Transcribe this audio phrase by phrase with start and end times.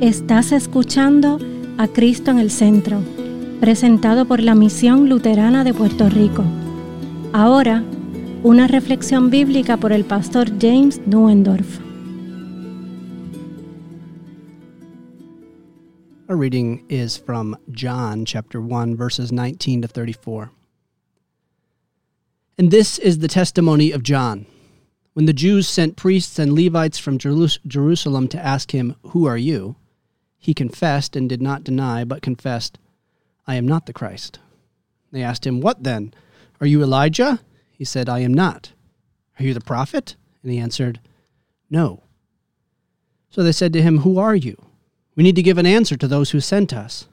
[0.00, 1.40] Estás escuchando
[1.76, 3.02] a Cristo en el Centro,
[3.58, 6.44] presentado por la Misión Luterana de Puerto Rico.
[7.32, 7.82] Ahora,
[8.44, 11.80] una reflexión bíblica por el pastor James Nuendorf.
[16.28, 20.52] Our reading is from John chapter 1 verses 19 to 34.
[22.56, 24.46] And this is the testimony of John.
[25.14, 29.74] When the Jews sent priests and Levites from Jerusalem to ask him, "Who are you?"
[30.38, 32.78] He confessed and did not deny, but confessed,
[33.46, 34.38] I am not the Christ.
[35.10, 36.14] They asked him, What then?
[36.60, 37.40] Are you Elijah?
[37.70, 38.72] He said, I am not.
[39.38, 40.16] Are you the prophet?
[40.42, 41.00] And he answered,
[41.70, 42.02] No.
[43.30, 44.56] So they said to him, Who are you?
[45.14, 47.08] We need to give an answer to those who sent us.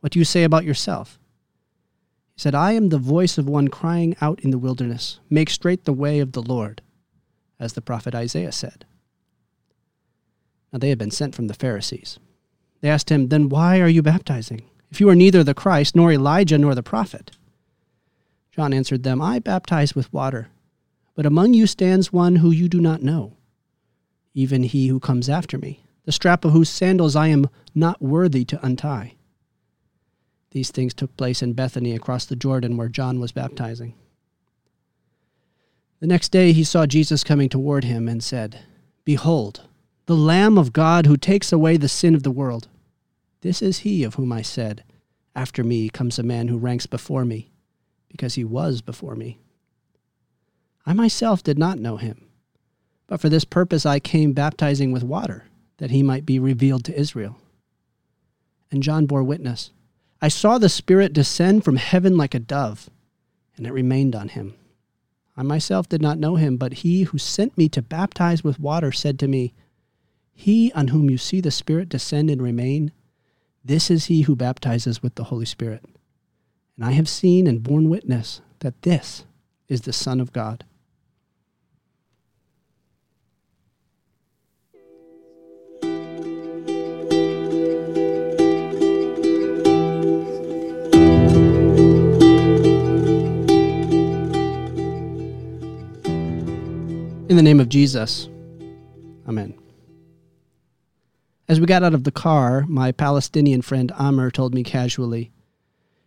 [0.00, 1.18] What do you say about yourself?
[2.34, 5.84] He said, I am the voice of one crying out in the wilderness, Make straight
[5.84, 6.82] the way of the Lord,
[7.58, 8.84] as the prophet Isaiah said.
[10.72, 12.18] Now they had been sent from the Pharisees.
[12.82, 16.12] They asked him, Then why are you baptizing, if you are neither the Christ, nor
[16.12, 17.30] Elijah, nor the prophet?
[18.50, 20.48] John answered them, I baptize with water,
[21.14, 23.32] but among you stands one who you do not know,
[24.34, 28.44] even he who comes after me, the strap of whose sandals I am not worthy
[28.46, 29.14] to untie.
[30.50, 33.94] These things took place in Bethany across the Jordan where John was baptizing.
[36.00, 38.58] The next day he saw Jesus coming toward him and said,
[39.04, 39.62] Behold,
[40.06, 42.68] the Lamb of God who takes away the sin of the world.
[43.42, 44.84] This is he of whom I said,
[45.34, 47.50] After me comes a man who ranks before me,
[48.08, 49.38] because he was before me.
[50.86, 52.28] I myself did not know him,
[53.08, 55.44] but for this purpose I came baptizing with water,
[55.78, 57.36] that he might be revealed to Israel.
[58.70, 59.72] And John bore witness
[60.20, 62.88] I saw the Spirit descend from heaven like a dove,
[63.56, 64.54] and it remained on him.
[65.36, 68.92] I myself did not know him, but he who sent me to baptize with water
[68.92, 69.52] said to me,
[70.32, 72.92] He on whom you see the Spirit descend and remain,
[73.64, 75.84] this is he who baptizes with the Holy Spirit.
[76.76, 79.24] And I have seen and borne witness that this
[79.68, 80.64] is the Son of God.
[97.28, 98.28] In the name of Jesus,
[101.62, 105.30] we got out of the car, my Palestinian friend Amr told me casually,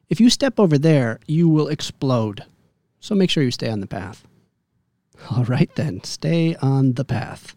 [0.09, 2.43] If you step over there, you will explode.
[2.99, 4.27] So make sure you stay on the path.
[5.31, 7.55] All right then, stay on the path.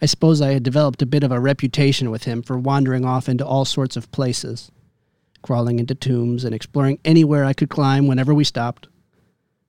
[0.00, 3.28] I suppose I had developed a bit of a reputation with him for wandering off
[3.28, 4.70] into all sorts of places,
[5.42, 8.88] crawling into tombs and exploring anywhere I could climb whenever we stopped.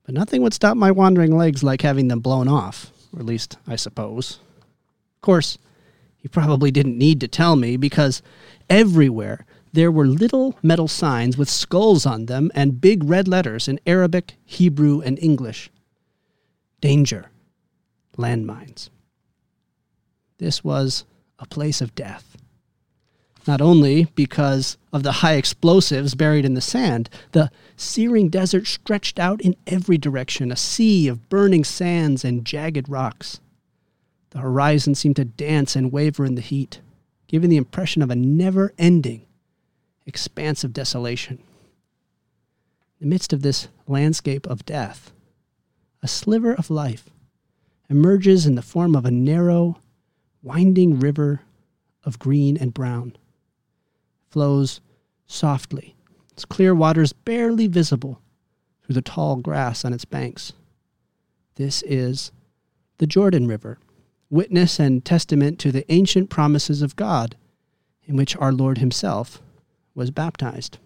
[0.06, 3.58] But nothing would stop my wandering legs like having them blown off, or at least
[3.68, 4.40] I suppose.
[5.18, 5.58] Of course,
[6.18, 8.22] he probably didn't need to tell me because
[8.70, 13.80] everywhere there were little metal signs with skulls on them and big red letters in
[13.86, 15.70] Arabic, Hebrew, and English.
[16.82, 17.30] Danger.
[18.18, 18.90] Landmines.
[20.40, 21.06] This was
[21.40, 22.38] a place of death.
[23.46, 29.20] Not only because of the high explosives buried in the sand, the searing desert stretched
[29.20, 33.40] out in every direction, a sea of burning sands and jagged rocks.
[34.32, 36.82] The horizon seemed to dance and waver in the heat,
[37.28, 39.26] giving the impression of a never ending
[40.06, 41.38] expanse of desolation.
[43.00, 45.12] In the midst of this landscape of death,
[46.02, 47.10] a sliver of life
[47.90, 49.78] emerges in the form of a narrow,
[50.42, 51.42] winding river
[52.04, 53.16] of green and brown.
[54.30, 54.82] Flows
[55.26, 55.96] softly,
[56.32, 58.22] its clear waters barely visible
[58.84, 60.54] through the tall grass on its banks.
[61.56, 62.32] This is
[62.98, 63.78] the Jordan River
[64.30, 67.36] witness and testament to the ancient promises of God,
[68.06, 69.42] in which our Lord Himself
[69.96, 70.78] was baptized.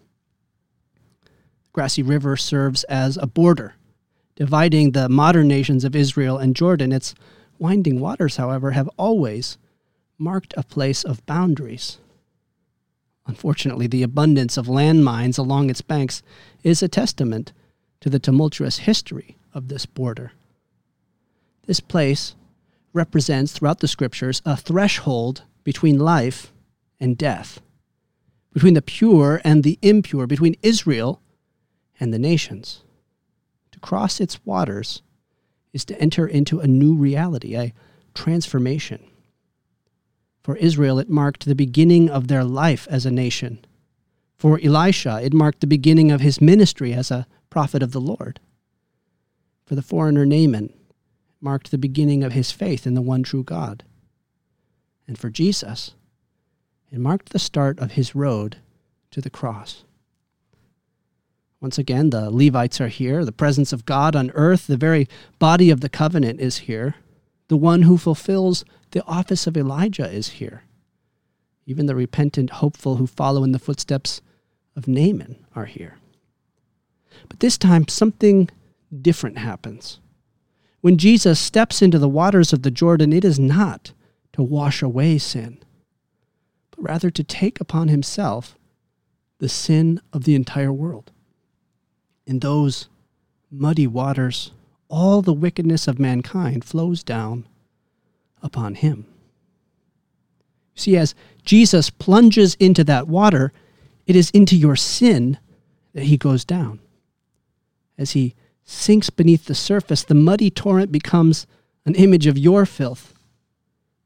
[1.24, 3.75] The grassy river serves as a border,
[4.35, 6.91] dividing the modern nations of Israel and Jordan.
[6.91, 7.16] Its
[7.59, 9.57] winding waters, however, have always
[10.18, 11.98] marked a place of boundaries.
[13.27, 16.21] Unfortunately, the abundance of landmines along its banks
[16.63, 17.54] is a testament
[18.00, 20.31] to the tumultuous history of this border.
[21.65, 22.36] This place
[22.93, 26.51] represents throughout the scriptures a threshold between life
[26.99, 27.61] and death,
[28.53, 31.21] between the pure and the impure, between Israel
[31.99, 32.83] and the nations.
[33.71, 35.01] To cross its waters
[35.73, 37.73] is to enter into a new reality, a
[38.13, 39.03] transformation.
[40.43, 43.63] For Israel, it marked the beginning of their life as a nation.
[44.38, 48.39] For Elisha, it marked the beginning of his ministry as a prophet of the Lord.
[49.65, 50.73] For the foreigner Naaman,
[51.41, 53.83] marked the beginning of his faith in the one true God.
[55.07, 55.95] And for Jesus,
[56.91, 58.57] it marked the start of his road
[59.11, 59.83] to the cross.
[61.59, 63.23] Once again, the Levites are here.
[63.23, 65.07] The presence of God on earth, the very
[65.38, 66.95] body of the covenant is here.
[67.49, 70.63] The one who fulfills the office of Elijah is here.
[71.65, 74.21] Even the repentant, hopeful who follow in the footsteps
[74.75, 75.97] of Naaman are here.
[77.29, 78.49] But this time, something
[79.01, 79.99] different happens.
[80.81, 83.94] When Jesus steps into the waters of the Jordan, it is not
[84.33, 85.60] to wash away sin,
[86.72, 88.57] but rather to take upon himself
[89.38, 91.12] the sin of the entire world.
[92.25, 92.89] In those
[93.51, 94.51] muddy waters,
[94.88, 97.48] all the wickedness of mankind flows down
[98.42, 99.06] upon him.
[100.75, 101.13] See, as
[101.45, 103.54] Jesus plunges into that water,
[104.07, 105.38] it is into your sin
[105.94, 106.80] that he goes down.
[107.98, 108.36] As he
[108.71, 111.45] sinks beneath the surface, the muddy torrent becomes
[111.85, 113.13] an image of your filth.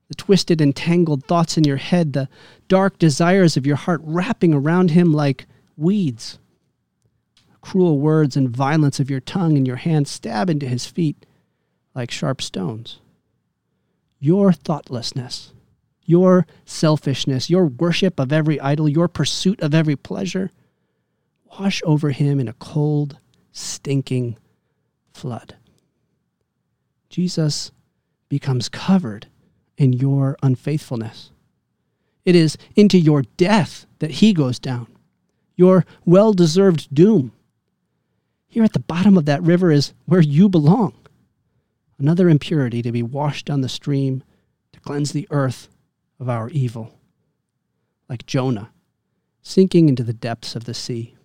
[0.09, 2.29] The twisted and tangled thoughts in your head, the
[2.67, 5.47] dark desires of your heart wrapping around him like
[5.77, 6.39] weeds.
[7.61, 11.25] Cruel words and violence of your tongue and your hands stab into his feet
[11.95, 12.99] like sharp stones.
[14.19, 15.53] Your thoughtlessness,
[16.05, 20.51] your selfishness, your worship of every idol, your pursuit of every pleasure,
[21.59, 23.17] wash over him in a cold,
[23.51, 24.37] stinking
[25.15, 25.55] flood.
[27.09, 27.71] Jesus
[28.29, 29.27] becomes covered
[29.77, 31.31] in your unfaithfulness.
[32.23, 34.87] It is into your death that he goes down,
[35.55, 37.31] your well deserved doom.
[38.47, 40.93] Here at the bottom of that river is where you belong.
[41.97, 44.23] Another impurity to be washed down the stream
[44.73, 45.69] to cleanse the earth
[46.19, 46.97] of our evil,
[48.09, 48.71] like Jonah
[49.45, 51.15] sinking into the depths of the sea.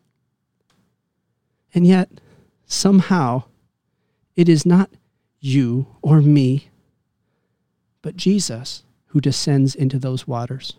[1.72, 2.20] And yet,
[2.66, 3.44] somehow,
[4.36, 4.90] it is not
[5.40, 6.68] you or me,
[8.02, 10.74] but Jesus who descends into those waters.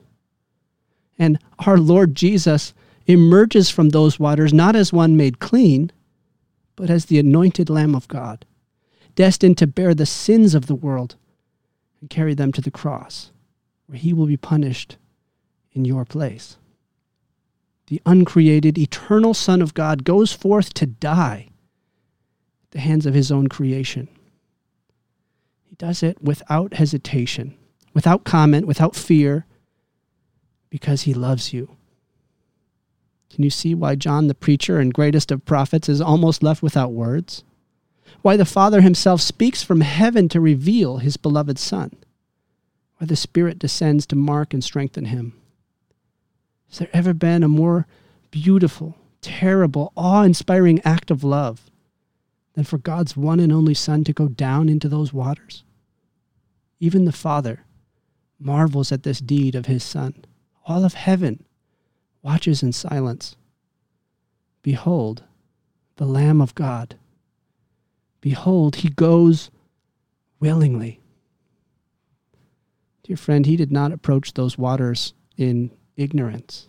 [1.19, 2.73] And our Lord Jesus
[3.05, 5.91] emerges from those waters not as one made clean,
[6.75, 8.45] but as the anointed Lamb of God,
[9.15, 11.15] destined to bear the sins of the world
[11.99, 13.31] and carry them to the cross,
[13.87, 14.97] where he will be punished
[15.73, 16.57] in your place.
[17.87, 21.50] The uncreated, eternal Son of God goes forth to die
[22.71, 24.07] the hands of his own creation.
[25.63, 27.55] He does it without hesitation,
[27.93, 29.45] without comment, without fear,
[30.69, 31.75] because he loves you.
[33.29, 36.91] Can you see why John, the preacher and greatest of prophets, is almost left without
[36.91, 37.43] words?
[38.21, 41.95] Why the Father himself speaks from heaven to reveal his beloved Son?
[42.97, 45.33] Why the Spirit descends to mark and strengthen him?
[46.69, 47.87] Has there ever been a more
[48.31, 51.70] beautiful, terrible, awe inspiring act of love
[52.53, 55.63] than for God's one and only Son to go down into those waters?
[56.79, 57.65] Even the Father
[58.39, 60.25] marvels at this deed of his Son.
[60.65, 61.43] All of heaven
[62.21, 63.35] watches in silence.
[64.61, 65.23] Behold,
[65.97, 66.95] the Lamb of God.
[68.19, 69.49] Behold, he goes
[70.39, 70.99] willingly.
[73.03, 76.67] Dear friend, he did not approach those waters in ignorance.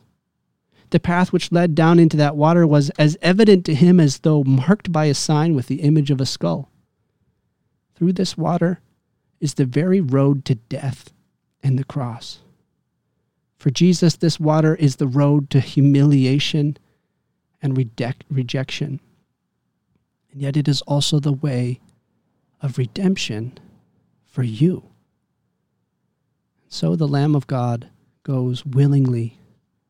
[0.92, 4.44] The path which led down into that water was as evident to him as though
[4.44, 6.70] marked by a sign with the image of a skull.
[7.94, 8.80] Through this water
[9.40, 11.10] is the very road to death
[11.62, 12.40] and the cross.
[13.56, 16.76] For Jesus, this water is the road to humiliation
[17.62, 17.74] and
[18.28, 19.00] rejection.
[20.30, 21.80] And yet it is also the way
[22.60, 23.58] of redemption
[24.26, 24.90] for you.
[26.68, 27.88] So the Lamb of God
[28.24, 29.38] goes willingly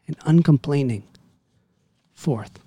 [0.06, 1.04] and uncomplaining
[2.12, 2.60] forth.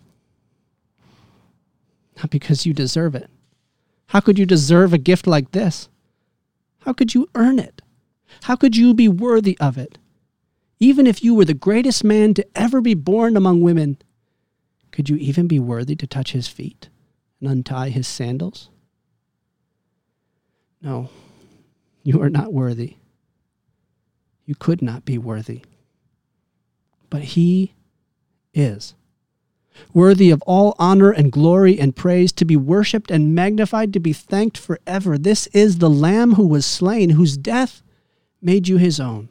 [2.17, 3.29] Not because you deserve it.
[4.07, 5.89] How could you deserve a gift like this?
[6.79, 7.81] How could you earn it?
[8.43, 9.97] How could you be worthy of it?
[10.79, 13.97] Even if you were the greatest man to ever be born among women,
[14.91, 16.89] could you even be worthy to touch his feet
[17.39, 18.69] and untie his sandals?
[20.81, 21.09] No,
[22.03, 22.97] you are not worthy.
[24.45, 25.63] You could not be worthy
[27.09, 27.73] but he
[28.53, 28.95] is.
[29.93, 34.13] Worthy of all honor and glory and praise, to be worshiped and magnified, to be
[34.13, 35.17] thanked forever.
[35.17, 37.81] This is the Lamb who was slain, whose death
[38.41, 39.29] made you his own.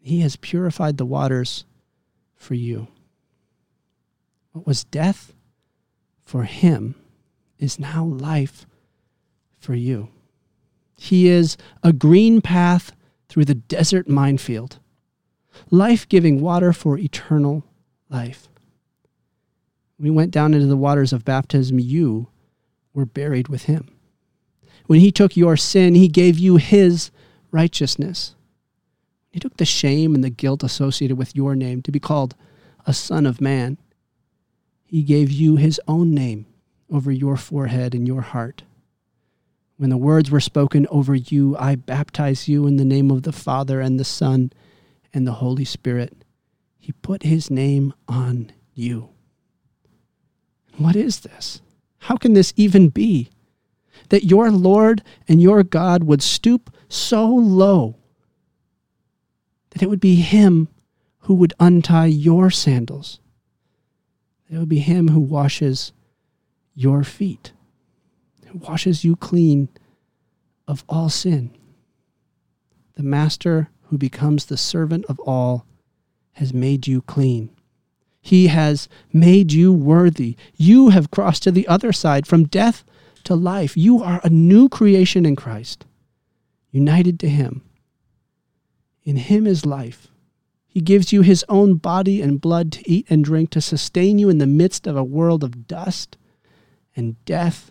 [0.00, 1.64] He has purified the waters
[2.36, 2.88] for you.
[4.52, 5.32] What was death
[6.24, 6.94] for him
[7.58, 8.66] is now life
[9.58, 10.08] for you.
[10.96, 12.92] He is a green path
[13.28, 14.78] through the desert minefield
[15.70, 17.64] life giving water for eternal
[18.08, 18.48] life.
[20.02, 22.28] He went down into the waters of baptism, you
[22.92, 23.88] were buried with him.
[24.86, 27.10] When he took your sin, he gave you his
[27.50, 28.34] righteousness.
[29.32, 32.34] He took the shame and the guilt associated with your name to be called
[32.86, 33.78] a son of man.
[34.84, 36.46] He gave you his own name
[36.90, 38.62] over your forehead and your heart.
[39.76, 43.32] When the words were spoken over you, I baptize you in the name of the
[43.32, 44.52] Father and the Son
[45.14, 46.24] and the Holy Spirit.
[46.78, 49.08] He put his name on you.
[50.76, 51.62] What is this?
[52.00, 53.30] How can this even be?
[54.10, 57.96] That your Lord and your God would stoop so low
[59.74, 60.68] that it would be Him
[61.20, 63.20] who would untie your sandals.
[64.50, 65.92] It would be Him who washes
[66.74, 67.52] your feet,
[68.46, 69.68] who washes you clean
[70.66, 71.50] of all sin.
[72.94, 75.66] The Master who becomes the servant of all
[76.32, 77.50] has made you clean.
[78.20, 80.36] He has made you worthy.
[80.56, 82.84] You have crossed to the other side from death
[83.24, 83.76] to life.
[83.76, 85.84] You are a new creation in Christ,
[86.70, 87.62] united to Him.
[89.02, 90.08] In Him is life.
[90.66, 94.28] He gives you His own body and blood to eat and drink to sustain you
[94.30, 96.16] in the midst of a world of dust
[96.96, 97.70] and death.